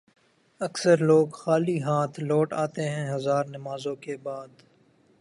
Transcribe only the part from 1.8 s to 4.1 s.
ہاتھ لوٹ آتے ہیں ہزار نمازوں